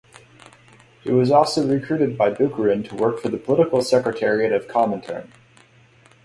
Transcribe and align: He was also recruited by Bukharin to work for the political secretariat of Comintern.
He 1.03 1.11
was 1.11 1.29
also 1.29 1.67
recruited 1.67 2.17
by 2.17 2.31
Bukharin 2.31 2.89
to 2.89 2.95
work 2.95 3.19
for 3.19 3.29
the 3.29 3.37
political 3.37 3.83
secretariat 3.83 4.51
of 4.51 4.67
Comintern. 4.67 5.27